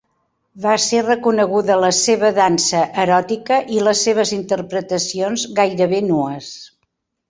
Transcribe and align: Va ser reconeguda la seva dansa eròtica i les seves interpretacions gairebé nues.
Va 0.61 0.71
ser 0.85 1.01
reconeguda 1.03 1.75
la 1.83 1.91
seva 1.99 2.33
dansa 2.39 2.83
eròtica 3.05 3.61
i 3.77 3.87
les 3.91 4.05
seves 4.09 4.35
interpretacions 4.41 5.49
gairebé 5.63 6.07
nues. 6.13 6.55